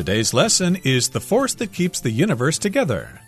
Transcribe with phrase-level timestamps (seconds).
[0.00, 3.19] Today's lesson is the force that keeps the universe together.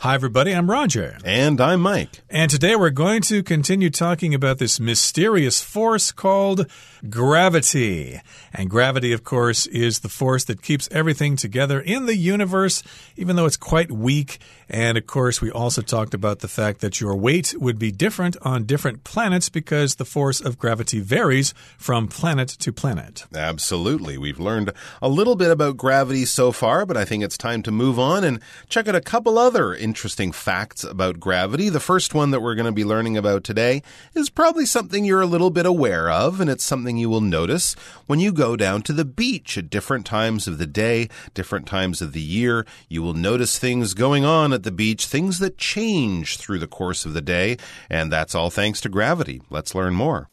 [0.00, 0.52] Hi, everybody.
[0.52, 1.18] I'm Roger.
[1.24, 2.20] And I'm Mike.
[2.30, 6.70] And today we're going to continue talking about this mysterious force called
[7.10, 8.20] gravity.
[8.54, 12.84] And gravity, of course, is the force that keeps everything together in the universe,
[13.16, 14.38] even though it's quite weak.
[14.68, 18.36] And of course, we also talked about the fact that your weight would be different
[18.42, 23.24] on different planets because the force of gravity varies from planet to planet.
[23.34, 24.16] Absolutely.
[24.16, 24.72] We've learned
[25.02, 28.22] a little bit about gravity so far, but I think it's time to move on
[28.22, 31.70] and check out a couple other interesting facts about gravity.
[31.70, 35.22] The first one that we're going to be learning about today is probably something you're
[35.22, 37.74] a little bit aware of, and it's something you will notice
[38.06, 42.02] when you go down to the beach at different times of the day, different times
[42.02, 42.66] of the year.
[42.90, 47.06] You will notice things going on at the beach, things that change through the course
[47.06, 47.56] of the day,
[47.88, 49.40] and that's all thanks to gravity.
[49.48, 50.28] Let's learn more.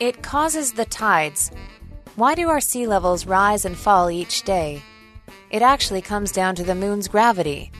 [0.00, 1.52] It causes the tides.
[2.16, 4.82] Why do our sea levels rise and fall each day?
[5.51, 7.71] It actually comes down to the moon's gravity.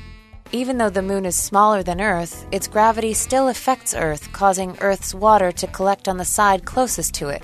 [0.51, 5.13] Even though the moon is smaller than Earth, its gravity still affects Earth, causing Earth's
[5.13, 7.43] water to collect on the side closest to it.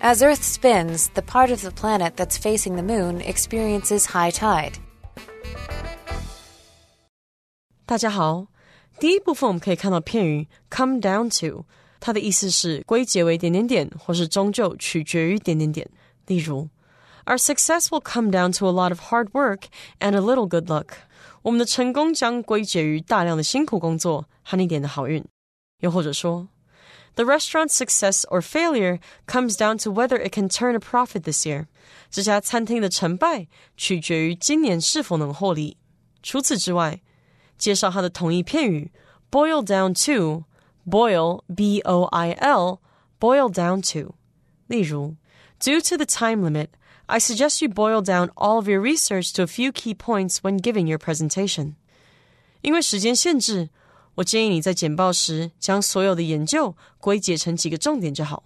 [0.00, 4.74] As Earth spins, the part of the planet that's facing the moon experiences high tide.
[7.86, 8.48] 大家好，
[8.98, 11.64] 第一部分我们可以看到片语 come down to，
[12.00, 15.88] 它的意思是归结为点点点，或是终究取决于点点点。
[16.26, 16.68] 例如
[17.28, 19.64] ，Our success will come down to a lot of hard work
[19.98, 20.88] and a little good luck。
[21.42, 25.24] 我们的成功将归结于大量的辛苦工作和一点的好运。
[25.80, 26.48] 又或者说，
[27.16, 31.66] The restaurant's success or failure comes down to whether it can turn a profit this year。
[32.10, 35.76] 这家餐厅的成败取决于今年是否能获利。
[36.22, 37.00] 除此之外，
[37.58, 38.90] 介绍它的同义片语
[39.30, 40.44] boil down to
[40.88, 42.80] boil b o i l
[43.20, 44.14] boil down to。
[44.66, 45.16] 例如，
[45.60, 46.68] Due to the time limit,
[47.08, 50.58] I suggest you boil down all of your research to a few key points when
[50.58, 51.74] giving your presentation。
[52.62, 53.68] 因为时间限制，
[54.14, 58.44] 我建议你在简报时将所有的研究归结成几个重点就好。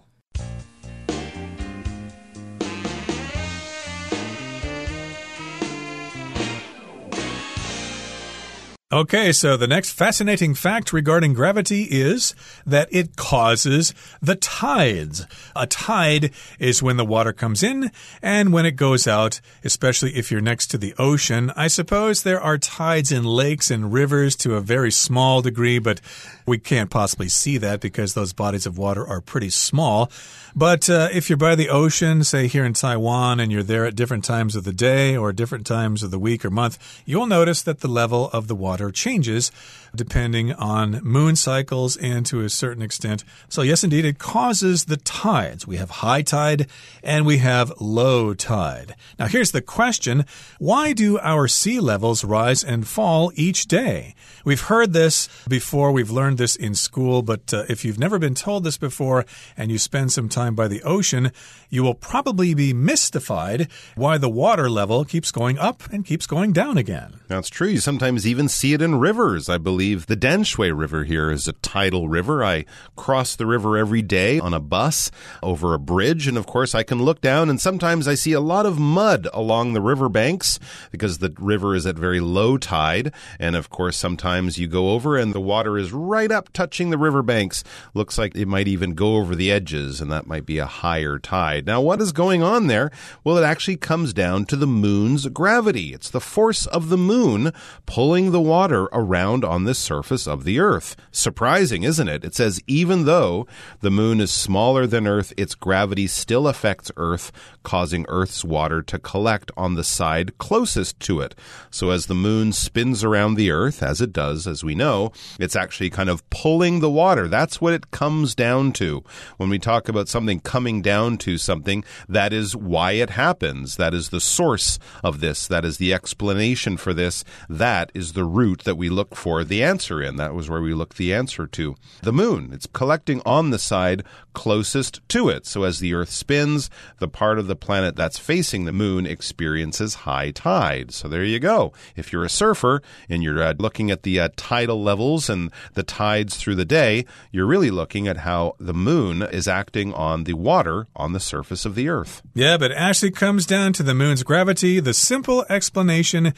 [8.94, 12.32] Okay, so the next fascinating fact regarding gravity is
[12.64, 15.26] that it causes the tides.
[15.56, 17.90] A tide is when the water comes in
[18.22, 21.50] and when it goes out, especially if you're next to the ocean.
[21.56, 26.00] I suppose there are tides in lakes and rivers to a very small degree, but
[26.46, 30.08] we can't possibly see that because those bodies of water are pretty small.
[30.56, 33.96] But uh, if you're by the ocean, say here in Taiwan, and you're there at
[33.96, 37.60] different times of the day or different times of the week or month, you'll notice
[37.62, 39.50] that the level of the water changes
[39.94, 43.24] depending on moon cycles and to a certain extent.
[43.48, 45.66] So, yes, indeed, it causes the tides.
[45.66, 46.66] We have high tide
[47.02, 48.94] and we have low tide.
[49.18, 50.24] Now, here's the question
[50.58, 54.14] why do our sea levels rise and fall each day?
[54.44, 58.34] We've heard this before, we've learned this in school, but uh, if you've never been
[58.34, 59.24] told this before
[59.56, 61.32] and you spend some time by the ocean,
[61.70, 66.52] you will probably be mystified why the water level keeps going up and keeps going
[66.52, 67.20] down again.
[67.28, 67.68] That's true.
[67.68, 69.48] You sometimes even see it in rivers.
[69.48, 72.44] I believe the Danshui River here is a tidal river.
[72.44, 75.10] I cross the river every day on a bus
[75.42, 78.40] over a bridge, and of course, I can look down and sometimes I see a
[78.40, 80.58] lot of mud along the river banks
[80.90, 83.14] because the river is at very low tide.
[83.38, 86.98] And of course, sometimes you go over and the water is right up touching the
[86.98, 87.62] river banks.
[87.94, 91.18] Looks like it might even go over the edges, and that might be a higher
[91.18, 91.66] tide.
[91.66, 92.90] Now, what is going on there?
[93.22, 95.92] Well, it actually comes down to the moon's gravity.
[95.94, 97.52] It's the force of the moon
[97.86, 100.96] pulling the water around on the surface of the earth.
[101.10, 102.24] Surprising, isn't it?
[102.24, 103.46] It says even though
[103.80, 107.32] the moon is smaller than earth, its gravity still affects earth,
[107.64, 111.34] causing earth's water to collect on the side closest to it.
[111.70, 115.56] So as the moon spins around the earth, as it does, as we know, it's
[115.56, 117.26] actually kind of pulling the water.
[117.26, 119.02] That's what it comes down to.
[119.36, 123.76] When we talk about something coming down to something, that is why it happens.
[123.76, 125.48] That is the source of this.
[125.48, 127.24] That is the explanation for this.
[127.48, 130.16] That is the root that we look for the answer in.
[130.16, 131.76] That was where we looked the answer to.
[132.02, 134.04] The moon, it's collecting on the side
[134.34, 135.46] closest to it.
[135.46, 136.68] So as the earth spins,
[136.98, 140.92] the part of the planet that's facing the moon experiences high tide.
[140.92, 141.72] So there you go.
[141.96, 145.82] If you're a surfer and you're uh, looking at the uh, tidal levels and the
[145.82, 150.34] tides through the day, you're really looking at how the moon is acting on the
[150.34, 152.20] water on the surface of the earth.
[152.34, 154.80] Yeah, but actually comes down to the moon's gravity.
[154.80, 156.34] The simple explanation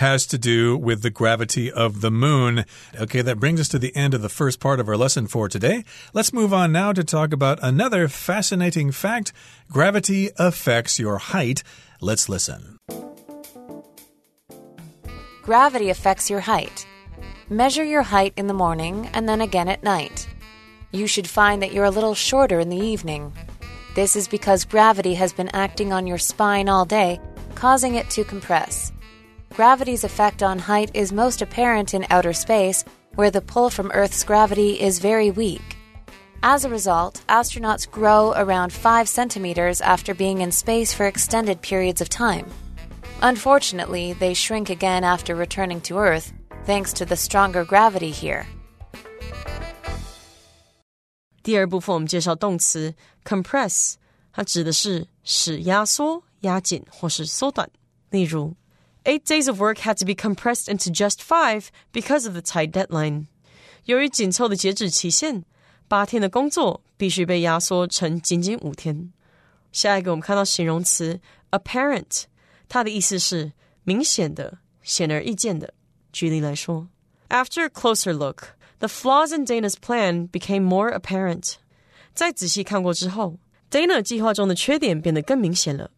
[0.00, 2.64] has to do with the gravity of the moon.
[2.98, 5.46] Okay, that brings us to the end of the first part of our lesson for
[5.46, 5.84] today.
[6.14, 9.34] Let's move on now to talk about another fascinating fact
[9.70, 11.62] gravity affects your height.
[12.00, 12.78] Let's listen.
[15.42, 16.86] Gravity affects your height.
[17.50, 20.26] Measure your height in the morning and then again at night.
[20.92, 23.34] You should find that you're a little shorter in the evening.
[23.94, 27.20] This is because gravity has been acting on your spine all day,
[27.54, 28.92] causing it to compress.
[29.53, 32.83] Gravity's effect on height is most apparent in outer space,
[33.15, 35.61] where the pull from Earth's gravity is very weak.
[36.43, 42.01] As a result, astronauts grow around 5 centimeters after being in space for extended periods
[42.01, 42.45] of time.
[43.21, 46.33] Unfortunately, they shrink again after returning to Earth,
[46.65, 48.45] thanks to the stronger gravity here.
[51.41, 52.93] 第二部分我们介绍动词
[53.23, 53.93] compress，
[54.33, 57.69] 它指的是使压缩、压紧或是缩短。
[58.09, 58.55] 例如
[59.03, 62.71] ，Eight days of work had to be compressed into just five because of the tight
[62.71, 63.27] deadline。
[63.85, 65.43] 由于紧凑的截止期限，
[65.87, 69.11] 八天的工作必须被压缩成仅仅五天。
[69.71, 71.19] 下一个我们看到形容词
[71.51, 72.23] apparent，
[72.67, 73.51] 它的意思是
[73.83, 75.73] 明显的、显而易见的。
[76.11, 76.87] 举例来说，
[77.29, 81.53] After a closer look。the flaws in Dana's plan became more apparent.
[82.13, 83.39] 在仔细看过之后，
[83.71, 85.91] Dana 计划中的缺点变得更明显了。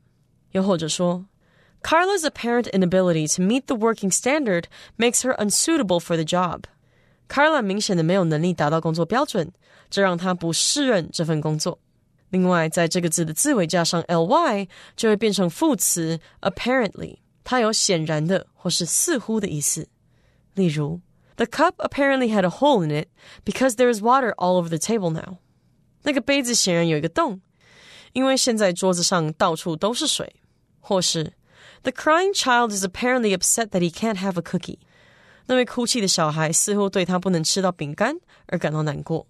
[0.52, 1.26] 又或者说
[1.82, 4.66] ，Carla's apparent inability to meet the working standard
[4.98, 6.64] makes her unsuitable for the job.
[7.30, 9.52] Carla 明显的没有能力达到工作标准，
[9.90, 11.80] 这让她不适任这份工作。
[12.30, 19.88] 另外，在这个字的字尾加上 ly，就会变成副词 apparently，它有显然的或是似乎的意思。
[20.56, 21.02] 例如。
[21.38, 23.10] the cup apparently had a hole in it
[23.46, 25.38] because there is water all over the table now.
[26.02, 27.42] 那个杯子显然有一个洞，
[28.14, 30.38] 因为现在桌子上到处都是水。
[30.80, 31.34] 或是
[31.84, 34.80] The crying child is apparently upset that he can't have a cookie.
[35.48, 38.18] 那位哭泣的小孩似乎对他不能吃到饼干
[38.48, 39.26] 而感到难过。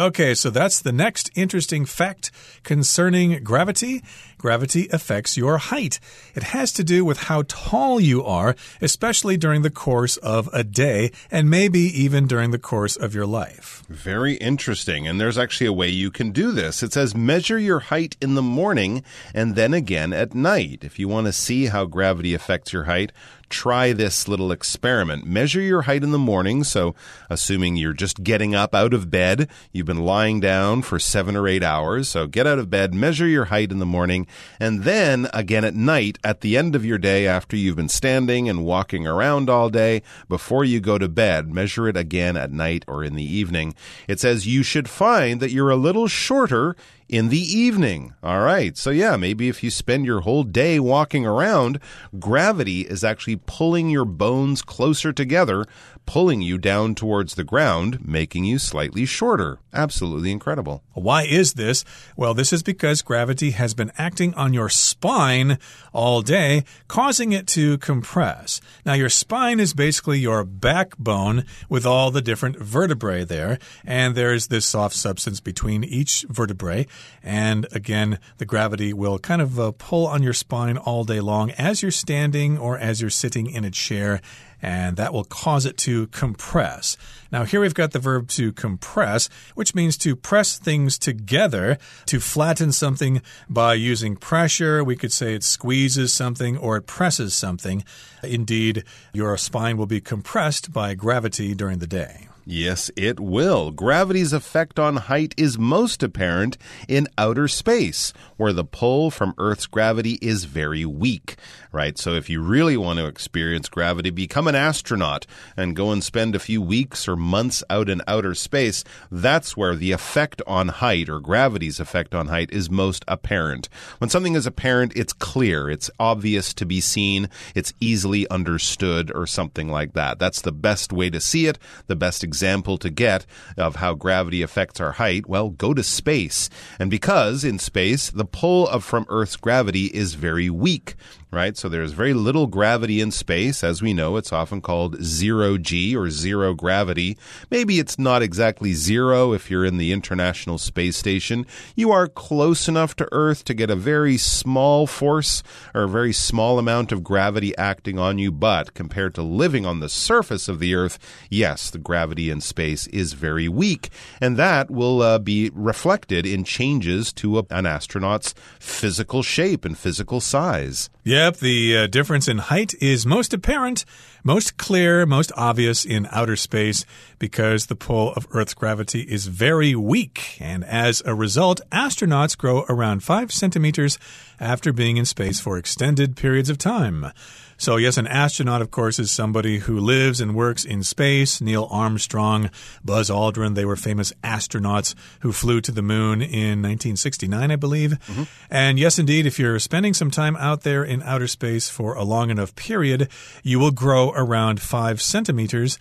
[0.00, 2.30] Okay, so that's the next interesting fact
[2.62, 4.02] concerning gravity.
[4.38, 6.00] Gravity affects your height.
[6.34, 10.64] It has to do with how tall you are, especially during the course of a
[10.64, 13.82] day and maybe even during the course of your life.
[13.90, 15.06] Very interesting.
[15.06, 16.82] And there's actually a way you can do this.
[16.82, 19.04] It says measure your height in the morning
[19.34, 20.78] and then again at night.
[20.80, 23.12] If you want to see how gravity affects your height,
[23.50, 25.26] try this little experiment.
[25.26, 26.64] Measure your height in the morning.
[26.64, 26.94] So,
[27.28, 31.46] assuming you're just getting up out of bed, you've been lying down for seven or
[31.46, 32.08] eight hours.
[32.08, 34.26] So, get out of bed, measure your height in the morning,
[34.58, 38.48] and then again at night, at the end of your day, after you've been standing
[38.48, 42.84] and walking around all day, before you go to bed, measure it again at night
[42.86, 43.74] or in the evening.
[44.08, 46.76] It says you should find that you're a little shorter
[47.10, 48.14] in the evening.
[48.22, 48.76] All right.
[48.78, 51.80] So, yeah, maybe if you spend your whole day walking around,
[52.20, 55.64] gravity is actually pulling your bones closer together,
[56.06, 59.58] pulling you down towards the ground, making you slightly shorter.
[59.72, 60.82] Absolutely incredible.
[60.92, 61.84] Why is this?
[62.16, 65.58] Well, this is because gravity has been acting on your spine
[65.92, 68.60] all day, causing it to compress.
[68.84, 74.48] Now, your spine is basically your backbone with all the different vertebrae there, and there's
[74.48, 76.86] this soft substance between each vertebrae.
[77.22, 81.52] And again, the gravity will kind of uh, pull on your spine all day long
[81.52, 84.20] as you're standing or as you're sitting in a chair
[84.62, 86.96] and that will cause it to compress.
[87.30, 92.20] Now, here we've got the verb to compress, which means to press things together, to
[92.20, 94.82] flatten something by using pressure.
[94.82, 97.84] We could say it squeezes something or it presses something.
[98.22, 102.29] Indeed, your spine will be compressed by gravity during the day.
[102.46, 103.70] Yes, it will.
[103.70, 106.56] Gravity's effect on height is most apparent
[106.88, 111.36] in outer space, where the pull from Earth's gravity is very weak,
[111.70, 111.96] right?
[111.98, 116.34] So if you really want to experience gravity, become an astronaut and go and spend
[116.34, 118.84] a few weeks or months out in outer space.
[119.10, 123.68] That's where the effect on height or gravity's effect on height is most apparent.
[123.98, 129.26] When something is apparent, it's clear, it's obvious to be seen, it's easily understood, or
[129.26, 130.18] something like that.
[130.18, 134.40] That's the best way to see it, the best example to get of how gravity
[134.40, 136.48] affects our height, well, go to space.
[136.78, 140.94] And because in space, the pull of from Earth's gravity is very weak,
[141.30, 141.56] right?
[141.56, 143.62] So there's very little gravity in space.
[143.62, 147.16] As we know, it's often called zero G or zero gravity.
[147.50, 151.46] Maybe it's not exactly zero if you're in the International Space Station.
[151.76, 155.42] You are close enough to Earth to get a very small force
[155.74, 159.80] or a very small amount of gravity acting on you, but compared to living on
[159.80, 163.90] the surface of the Earth, yes, the gravity in space is very weak.
[164.20, 169.78] And that will uh, be reflected in changes to a, an astronaut's physical shape and
[169.78, 170.90] physical size.
[171.02, 173.86] Yep, the uh, difference in height is most apparent,
[174.22, 176.84] most clear, most obvious in outer space
[177.18, 180.36] because the pull of Earth's gravity is very weak.
[180.40, 183.98] And as a result, astronauts grow around 5 centimeters
[184.38, 187.12] after being in space for extended periods of time.
[187.60, 191.42] So, yes, an astronaut, of course, is somebody who lives and works in space.
[191.42, 192.50] Neil Armstrong,
[192.82, 197.90] Buzz Aldrin, they were famous astronauts who flew to the moon in 1969, I believe.
[197.90, 198.26] Mm -hmm.
[198.50, 202.02] And yes, indeed, if you're spending some time out there in outer space for a
[202.02, 203.08] long enough period,
[203.42, 205.78] you will grow around five centimeters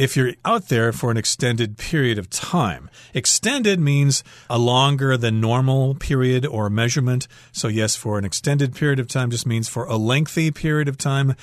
[0.00, 2.88] if you're out there for an extended period of time.
[3.12, 7.28] Extended means a longer than normal period or measurement.
[7.52, 10.96] So, yes, for an extended period of time just means for a lengthy period of
[10.96, 11.36] time.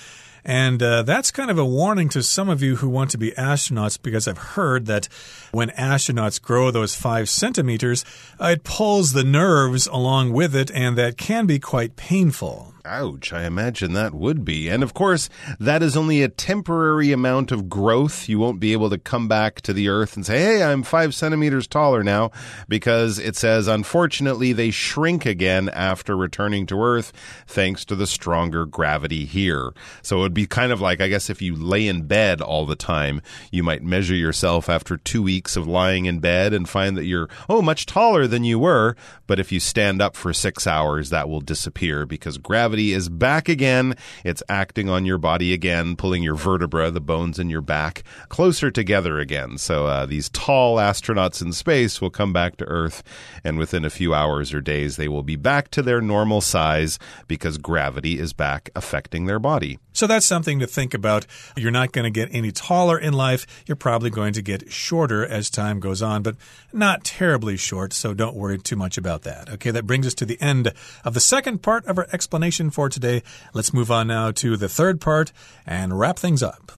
[0.44, 3.30] And uh, that's kind of a warning to some of you who want to be
[3.32, 5.08] astronauts because I've heard that
[5.52, 8.06] when astronauts grow those five centimeters,
[8.40, 12.74] it pulls the nerves along with it, and that can be quite painful.
[12.88, 14.70] Ouch, I imagine that would be.
[14.70, 15.29] And of course,
[15.60, 18.29] that is only a temporary amount of growth.
[18.29, 21.13] You won't be able to come back to the earth and say, hey, I'm five
[21.13, 22.32] centimeters taller now,
[22.70, 27.12] because it says, unfortunately, they shrink again after returning to earth
[27.46, 29.74] thanks to the stronger gravity here.
[30.01, 32.65] So it would be kind of like, I guess, if you lay in bed all
[32.65, 36.96] the time, you might measure yourself after two weeks of lying in bed and find
[36.96, 38.96] that you're, oh, much taller than you were.
[39.25, 43.50] But if you stand up for six hours, that will disappear because gravity is back
[43.50, 43.96] again.
[44.24, 48.72] It's acting on your body again, pulling your vertebra, the bones in your back, closer
[48.72, 49.58] together again.
[49.58, 53.04] So uh, these tall astronauts in space will come back to Earth,
[53.44, 57.00] and within a few hours or days, they will be back to their normal size
[57.28, 59.80] because gravity is back affecting their body.
[59.98, 61.25] So that's something to think about.
[61.56, 63.48] You're not going to get any taller in life.
[63.66, 66.36] You're probably going to get shorter as time goes on, but
[66.72, 69.50] not terribly short, so don't worry too much about that.
[69.50, 70.72] Okay, that brings us to the end
[71.04, 73.24] of the second part of our explanation for today.
[73.56, 75.32] Let's move on now to the third part
[75.66, 76.74] and wrap things up.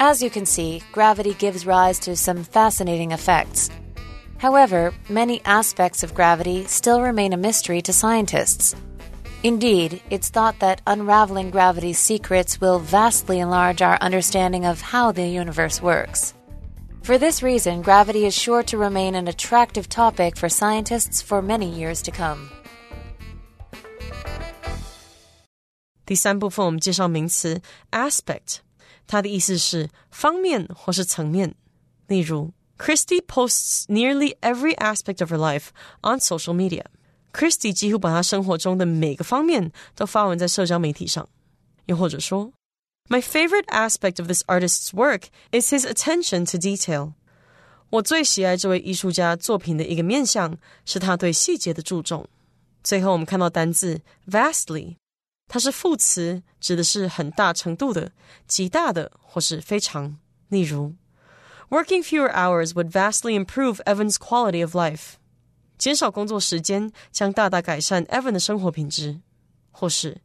[0.00, 3.70] As you can see, gravity gives rise to some fascinating effects.
[4.38, 8.74] However, many aspects of gravity still remain a mystery to scientists.
[9.43, 15.27] Indeed, it's thought that unraveling gravity's secrets will vastly enlarge our understanding of how the
[15.27, 16.33] universe works.
[17.03, 21.69] For this reason, gravity is sure to remain an attractive topic for scientists for many
[21.69, 22.49] years to come.
[26.05, 27.61] 第三部分我们介绍名词
[27.91, 28.57] aspect，
[29.07, 31.55] 它的意思是方面或是层面。
[32.07, 35.67] 例如，Christy posts nearly every aspect of her life
[36.01, 36.85] on social media。
[37.33, 41.27] Christy 几乎把她生活中的每个方面都发文在社交媒体上。
[41.85, 42.51] 又或者说，
[43.07, 47.13] My favorite aspect of this artist's work is his attention to detail。
[47.89, 52.27] 我最喜爱这位艺术家作品的一个面向是他对细节的注重。
[52.83, 54.95] 最后，我们看到单字 vastly，
[55.47, 58.11] 它是副词，指的是很大程度的、
[58.47, 60.17] 极大的或是非常。
[60.49, 60.93] 例如，
[61.69, 65.13] Working fewer hours would vastly improve Evan's quality of life。
[65.77, 69.19] 减少工作时间将大大改善 Evan 的生活品质，
[69.71, 70.21] 或是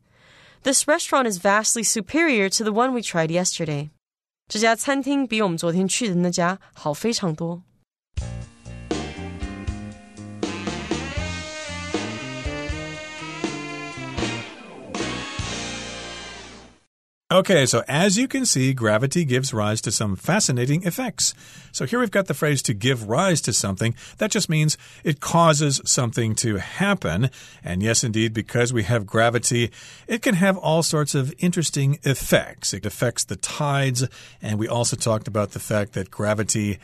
[0.62, 3.90] This restaurant is vastly superior to the one we tried yesterday。
[4.48, 7.62] 这家餐厅比我们昨天去的那家好非常多。
[17.31, 21.35] Okay, so as you can see, gravity gives rise to some fascinating effects.
[21.71, 23.93] So here we've got the phrase to give rise to something.
[24.17, 27.29] That just means it causes something to happen.
[27.63, 29.69] And yes, indeed, because we have gravity,
[30.07, 32.73] it can have all sorts of interesting effects.
[32.73, 34.07] It affects the tides.
[34.41, 36.79] And we also talked about the fact that gravity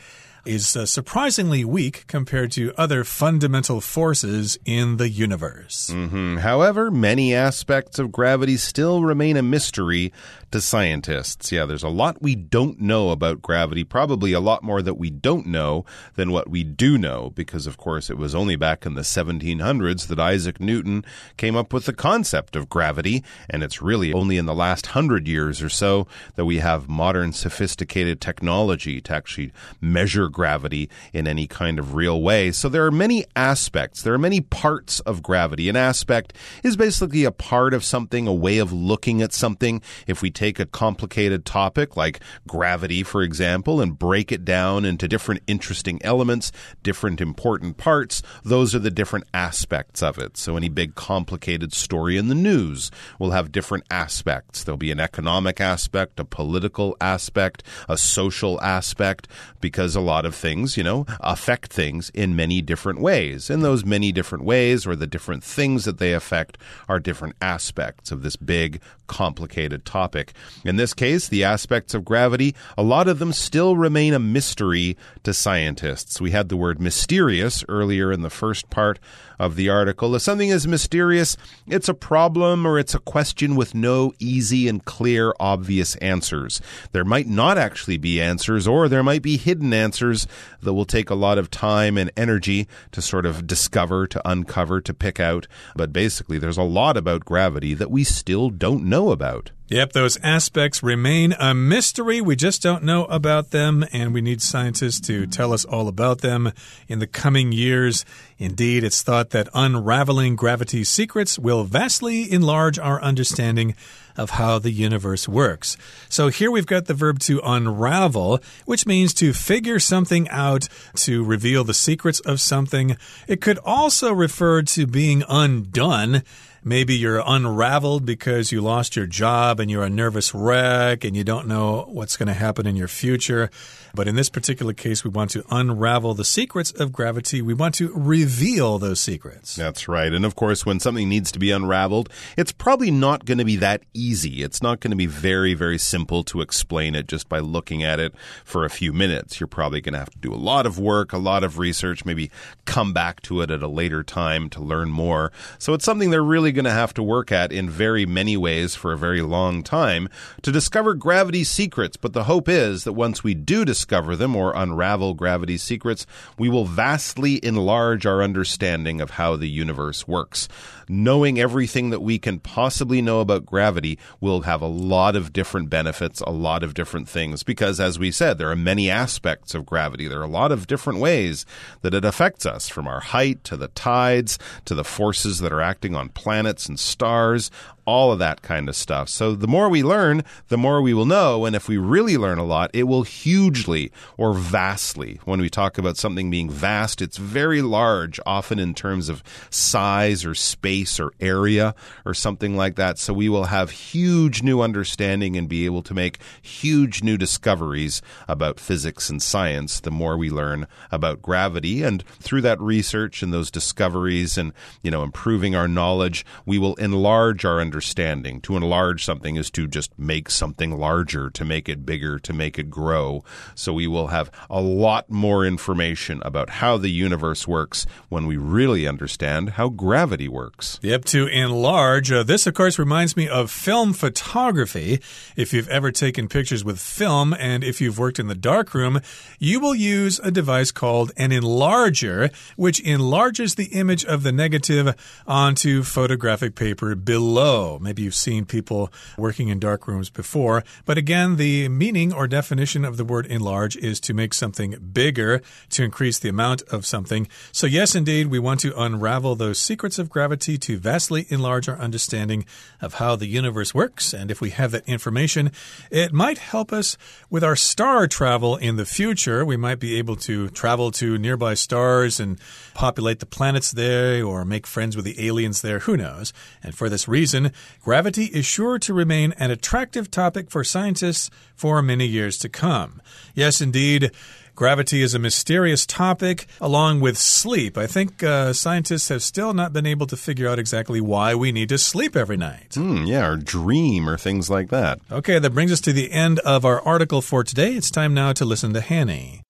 [0.46, 5.90] is uh, surprisingly weak compared to other fundamental forces in the universe.
[5.92, 6.38] Mm -hmm.
[6.38, 10.12] However, many aspects of gravity still remain a mystery
[10.50, 11.52] to scientists.
[11.52, 15.10] Yeah, there's a lot we don't know about gravity, probably a lot more that we
[15.10, 15.84] don't know
[16.14, 20.06] than what we do know, because, of course, it was only back in the 1700s
[20.06, 21.04] that Isaac Newton
[21.36, 25.26] came up with the concept of gravity, and it's really only in the last hundred
[25.28, 31.46] years or so that we have modern sophisticated technology to actually measure gravity in any
[31.46, 32.52] kind of real way.
[32.52, 35.70] So there are many aspects, there are many parts of gravity.
[35.70, 39.80] An aspect is basically a part of something, a way of looking at something.
[40.06, 45.08] If we take a complicated topic like gravity, for example, and break it down into
[45.08, 46.52] different interesting elements,
[46.82, 50.36] different important parts, those are the different aspects of it.
[50.36, 54.62] So any big complicated story in the news will have different aspects.
[54.62, 59.28] There'll be an economic aspect, a political aspect, a social aspect,
[59.62, 63.48] because a lot of things, you know, affect things in many different ways.
[63.48, 68.10] And those many different ways or the different things that they affect are different aspects
[68.10, 70.32] of this big, complicated topic.
[70.64, 74.96] In this case, the aspects of gravity, a lot of them still remain a mystery
[75.22, 76.20] to scientists.
[76.20, 78.98] We had the word mysterious earlier in the first part
[79.38, 80.14] of the article.
[80.14, 84.84] If something is mysterious, it's a problem or it's a question with no easy and
[84.84, 86.60] clear, obvious answers.
[86.92, 90.26] There might not actually be answers, or there might be hidden answers
[90.60, 94.80] that will take a lot of time and energy to sort of discover, to uncover,
[94.80, 95.46] to pick out.
[95.74, 99.50] But basically, there's a lot about gravity that we still don't know about.
[99.68, 102.20] Yep, those aspects remain a mystery.
[102.20, 106.20] We just don't know about them, and we need scientists to tell us all about
[106.20, 106.52] them
[106.86, 108.04] in the coming years.
[108.38, 113.74] Indeed, it's thought that unraveling gravity's secrets will vastly enlarge our understanding
[114.16, 115.76] of how the universe works.
[116.08, 121.24] So here we've got the verb to unravel, which means to figure something out, to
[121.24, 122.96] reveal the secrets of something.
[123.26, 126.22] It could also refer to being undone.
[126.68, 131.22] Maybe you're unraveled because you lost your job and you're a nervous wreck and you
[131.22, 133.50] don't know what's going to happen in your future.
[133.96, 137.40] But in this particular case, we want to unravel the secrets of gravity.
[137.40, 139.56] We want to reveal those secrets.
[139.56, 140.12] That's right.
[140.12, 143.56] And of course, when something needs to be unraveled, it's probably not going to be
[143.56, 144.42] that easy.
[144.42, 147.98] It's not going to be very, very simple to explain it just by looking at
[147.98, 149.40] it for a few minutes.
[149.40, 152.04] You're probably going to have to do a lot of work, a lot of research,
[152.04, 152.30] maybe
[152.66, 155.32] come back to it at a later time to learn more.
[155.58, 158.74] So it's something they're really going to have to work at in very many ways
[158.74, 160.10] for a very long time
[160.42, 161.96] to discover gravity's secrets.
[161.96, 166.06] But the hope is that once we do discover them or unravel gravity's secrets,
[166.38, 170.48] we will vastly enlarge our understanding of how the universe works.
[170.88, 175.68] Knowing everything that we can possibly know about gravity will have a lot of different
[175.68, 179.66] benefits, a lot of different things, because as we said, there are many aspects of
[179.66, 180.06] gravity.
[180.06, 181.44] There are a lot of different ways
[181.82, 185.60] that it affects us, from our height to the tides to the forces that are
[185.60, 187.50] acting on planets and stars,
[187.86, 189.08] all of that kind of stuff.
[189.08, 191.44] So the more we learn, the more we will know.
[191.44, 195.20] And if we really learn a lot, it will hugely or vastly.
[195.24, 200.24] When we talk about something being vast, it's very large, often in terms of size
[200.24, 202.98] or space or area or something like that.
[202.98, 208.02] So we will have huge new understanding and be able to make huge new discoveries
[208.26, 211.84] about physics and science the more we learn about gravity.
[211.84, 216.74] And through that research and those discoveries and, you know, improving our knowledge, we will
[216.74, 218.40] enlarge our understanding understanding.
[218.40, 222.58] To enlarge something is to just make something larger, to make it bigger, to make
[222.58, 223.22] it grow.
[223.54, 228.38] So we will have a lot more information about how the universe works when we
[228.38, 230.80] really understand how gravity works.
[230.80, 232.10] Yep, to enlarge.
[232.10, 235.02] Uh, this, of course, reminds me of film photography.
[235.36, 239.02] If you've ever taken pictures with film and if you've worked in the darkroom,
[239.38, 244.94] you will use a device called an enlarger, which enlarges the image of the negative
[245.26, 247.65] onto photographic paper below.
[247.80, 250.64] Maybe you've seen people working in dark rooms before.
[250.84, 255.42] But again, the meaning or definition of the word enlarge is to make something bigger,
[255.70, 257.28] to increase the amount of something.
[257.52, 261.78] So, yes, indeed, we want to unravel those secrets of gravity to vastly enlarge our
[261.78, 262.46] understanding
[262.80, 264.12] of how the universe works.
[264.12, 265.50] And if we have that information,
[265.90, 266.96] it might help us
[267.30, 269.44] with our star travel in the future.
[269.44, 272.38] We might be able to travel to nearby stars and
[272.74, 275.80] populate the planets there or make friends with the aliens there.
[275.80, 276.32] Who knows?
[276.62, 277.52] And for this reason,
[277.82, 283.00] gravity is sure to remain an attractive topic for scientists for many years to come.
[283.34, 284.10] Yes, indeed.
[284.56, 287.76] Gravity is a mysterious topic, along with sleep.
[287.76, 291.52] I think uh, scientists have still not been able to figure out exactly why we
[291.52, 292.70] need to sleep every night.
[292.70, 294.98] Mm, yeah, or dream or things like that.
[295.12, 297.74] Okay, that brings us to the end of our article for today.
[297.74, 299.42] It's time now to listen to Hanny.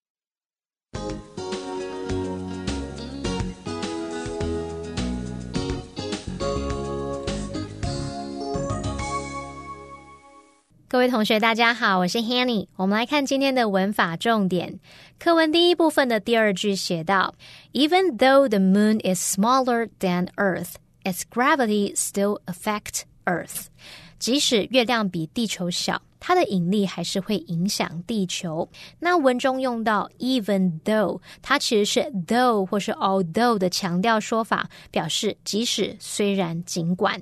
[10.97, 12.65] 各位同学，大家好，我是 Hanny。
[12.75, 14.79] 我们来看今天的文法重点。
[15.19, 17.35] 课文第一部分的第二句写道
[17.71, 20.71] ：Even though the moon is smaller than Earth,
[21.03, 23.67] its gravity still affects Earth。
[24.17, 26.01] 即使月亮比地球小。
[26.19, 28.67] 它的引力还是会影响地球。
[28.99, 37.21] 那文中用到 even though，它其实是 though 或是 although 的强调说法，表示即使、虽然、尽管。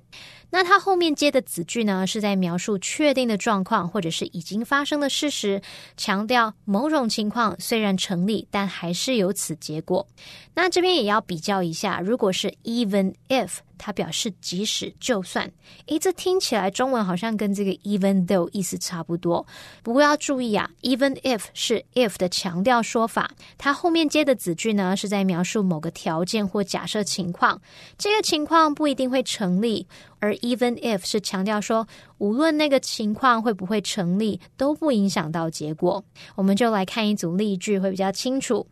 [0.57, 5.61] 那它后面接的子句呢，是在描述确定的状况或者是已经发生的事实，
[5.97, 10.07] 强调某种情况虽然成立，但还是有此结果。
[10.53, 13.57] 那这边也要比较一下，如果是 even if。
[13.77, 15.51] 它表示即使就算，
[15.87, 19.45] 诶，这听起来中文好像跟这个 even though 意思差不多。
[19.83, 27.61] 不过要注意啊，even if 是 if 的强调说法，它后面接的子句呢是在描述某个条件或假设情况，
[27.97, 29.87] 这个情况不一定会成立。
[30.19, 36.03] 而 even if 是强调说，无论那个情况会不会成立，都不影响到结果。
[36.35, 38.65] 我们就来看一组例句，会比较清楚。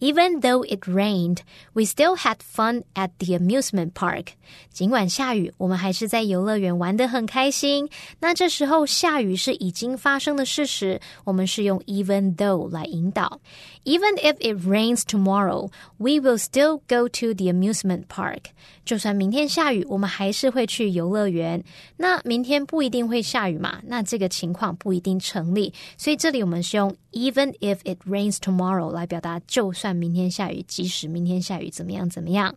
[0.00, 1.42] Even though it rained,
[1.74, 4.32] we still had fun at the amusement park.
[4.72, 7.88] 尽管下雨，我们还是在游乐园玩得很开心。
[8.18, 13.40] 那这时候下雨是已经发生的事实，我们是用 even though 来引导。
[13.84, 18.46] Even if it rains tomorrow, we will still go to the amusement park.
[18.84, 21.62] 就算明天下雨，我们还是会去游乐园。
[21.96, 23.80] 那明天不一定会下雨嘛？
[23.86, 25.72] 那这个情况不一定成立。
[25.96, 32.09] 所以这里我们是用 even if it rains tomorrow 来表达，就算 明天下雨，即使明天下雨，怎么样？
[32.09, 32.55] 怎么样？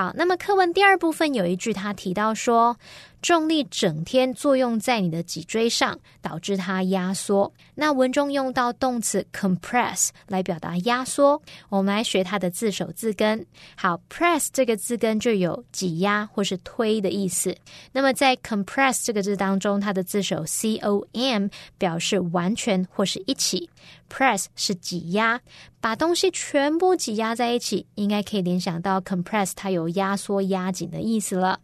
[0.00, 2.74] 好，那么课文第二部分有一句，他提到说。
[3.22, 7.52] 重力整天作用在你的脊椎上，导致它压缩。
[7.74, 11.42] 那文中用到动词 compress 来表达压缩。
[11.68, 13.44] 我们来学它的字首字根。
[13.76, 17.54] 好，press 这个字根就有挤压或是推的意思。
[17.92, 23.68] 那么在 compress 这个字当中，它的字首 com 表示完全或是一起。
[24.08, 25.38] press 是挤压，
[25.78, 31.60] 把东西全部挤压在一起，应该可以联想到 compress 它有压缩、压紧的意思了。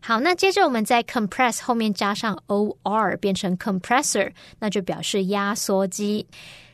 [0.00, 6.26] 好，那接着我们在 compress 后面加上 or 变成 compressor，那就表示压缩机。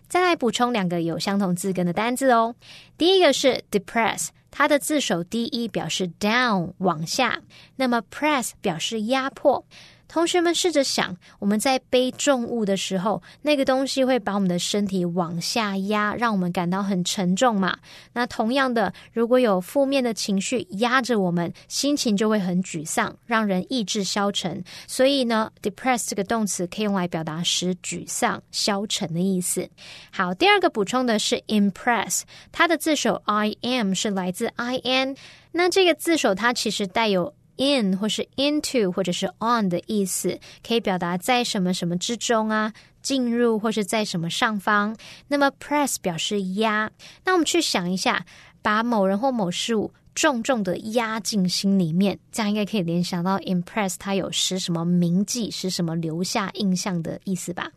[0.08, 2.54] 再来补充两个有相同字根的单字哦。
[2.96, 7.40] 第一个是 depress，它的字首 de 表示 down 往下，
[7.74, 9.64] 那么 press 表示压迫。
[10.08, 17.76] 同学们试着想，我们在背重物的时候，那个东西会把我们的身体往下压，让我们感到很沉重嘛？
[18.12, 24.62] 那同样的，如果有负面的情绪压着我们，心情就会很沮丧，让人意志消沉。
[24.86, 29.68] 所以呢，depress 这个动词可以用来表达使沮丧、消沉的意思。
[30.10, 35.16] 好，第二个补充的是 impress，它的字首 i m 是来自 i n，
[35.52, 37.34] 那这个字首它其实带有。
[37.56, 44.96] In 或是 into 或者是 on 的意思，可以表达在什么什么之中啊，进入或是在什么上方。
[45.28, 46.90] 那么 press 表示压。
[47.24, 48.24] 那我们去想一下，
[48.62, 57.70] 把某人或某事物重重的压进心里面，这样应该可以联想到 impress 它有使什么铭记、使什么留下印象的意思吧。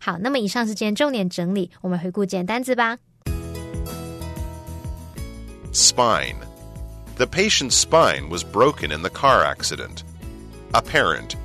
[0.00, 2.98] 好，那么以上是今天重点整理，我们回顾简单字吧。
[5.72, 6.36] Spine
[7.16, 10.02] The patient's spine was broken in the car accident.
[10.74, 11.36] Apparent.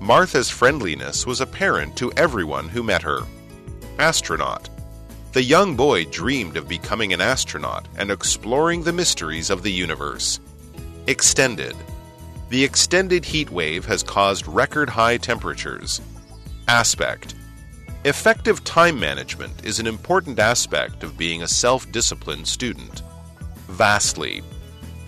[0.00, 3.20] Martha's friendliness was apparent to everyone who met her.
[4.00, 4.68] Astronaut.
[5.32, 10.40] The young boy dreamed of becoming an astronaut and exploring the mysteries of the universe.
[11.06, 11.76] Extended.
[12.48, 16.00] The extended heat wave has caused record high temperatures.
[16.66, 17.36] Aspect.
[18.04, 23.02] Effective time management is an important aspect of being a self disciplined student.
[23.68, 24.42] Vastly.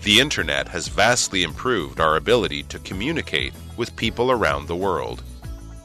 [0.03, 5.23] The internet has vastly improved our ability to communicate with people around the world.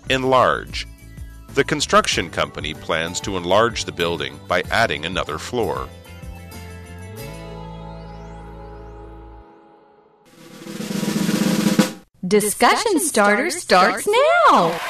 [0.08, 0.86] Enlarge.
[1.54, 5.88] The construction company plans to enlarge the building by adding another floor.
[12.26, 14.08] Discussion starter starts
[14.48, 14.80] now.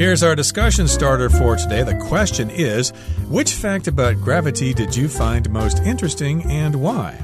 [0.00, 1.82] Here's our discussion starter for today.
[1.82, 2.88] The question is
[3.28, 7.18] Which fact about gravity did you find most interesting and why?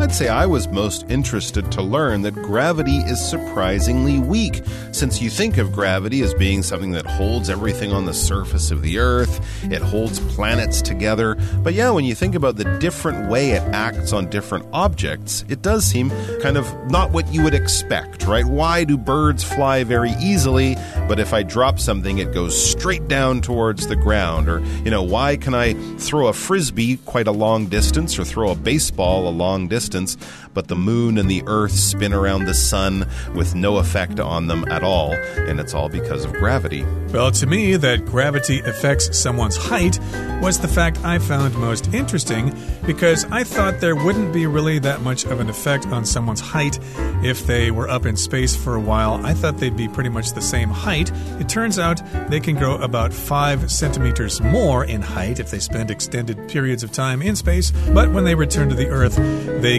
[0.00, 5.28] I'd say I was most interested to learn that gravity is surprisingly weak, since you
[5.28, 9.46] think of gravity as being something that holds everything on the surface of the Earth,
[9.64, 11.34] it holds planets together.
[11.62, 15.60] But yeah, when you think about the different way it acts on different objects, it
[15.60, 16.08] does seem
[16.40, 18.46] kind of not what you would expect, right?
[18.46, 20.76] Why do birds fly very easily,
[21.08, 24.48] but if I drop something, it goes straight down towards the ground?
[24.48, 28.50] Or, you know, why can I throw a frisbee quite a long distance or throw
[28.50, 29.89] a baseball a long distance?
[29.90, 30.16] Distance,
[30.54, 34.64] but the moon and the earth spin around the sun with no effect on them
[34.68, 36.84] at all, and it's all because of gravity.
[37.12, 39.98] Well, to me, that gravity affects someone's height
[40.40, 42.54] was the fact I found most interesting
[42.86, 46.78] because I thought there wouldn't be really that much of an effect on someone's height
[47.22, 49.24] if they were up in space for a while.
[49.26, 51.10] I thought they'd be pretty much the same height.
[51.40, 52.00] It turns out
[52.30, 56.92] they can grow about five centimeters more in height if they spend extended periods of
[56.92, 59.16] time in space, but when they return to the Earth,
[59.60, 59.78] they